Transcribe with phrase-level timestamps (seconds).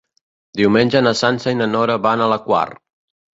[0.61, 2.65] Diumenge na Sança i na Nora van a la Quar.